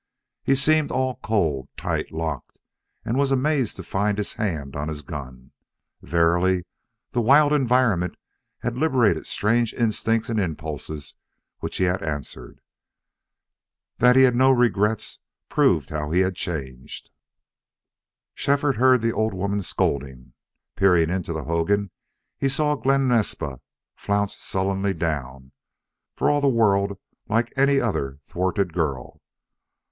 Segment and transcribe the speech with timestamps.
[0.41, 2.57] He seemed all cold, tight, locked,
[3.05, 5.51] and was amazed to find his hand on his gun.
[6.01, 6.65] Verily
[7.11, 8.17] the wild environment
[8.61, 11.13] had liberated strange instincts and impulses,
[11.59, 12.61] which he had answered.
[13.97, 15.19] That he had no regrets
[15.49, 17.11] proved how he had changed.
[18.33, 20.33] Shefford heard the old woman scolding.
[20.75, 21.91] Peering into the hogan,
[22.39, 23.59] he saw Glen Naspa
[23.95, 25.51] flounce sullenly down,
[26.15, 26.97] for all the world
[27.29, 29.21] like any other thwarted girl.